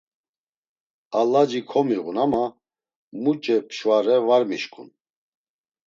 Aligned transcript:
A 1.19 1.21
laci 1.31 1.61
komiğun 1.69 2.17
ama 2.25 2.45
muç̌e 3.23 3.57
pşvare 3.67 4.17
var 4.27 4.43
mişǩun. 4.49 4.89